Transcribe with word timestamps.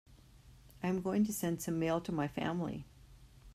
I 0.81 0.87
am 0.87 1.03
going 1.03 1.25
to 1.27 1.31
send 1.31 1.61
some 1.61 1.77
mail 1.77 2.01
to 2.01 2.11
my 2.11 2.27
family. 2.27 2.85